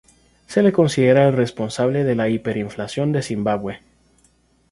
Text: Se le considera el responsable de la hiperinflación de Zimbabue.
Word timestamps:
Se 0.47 0.63
le 0.63 0.71
considera 0.71 1.27
el 1.27 1.33
responsable 1.33 2.03
de 2.03 2.15
la 2.15 2.27
hiperinflación 2.27 3.11
de 3.11 3.21
Zimbabue. 3.21 3.81